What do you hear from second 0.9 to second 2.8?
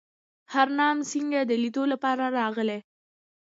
سینګه د لیدلو لپاره راغی.